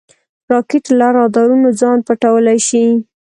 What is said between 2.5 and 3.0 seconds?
شي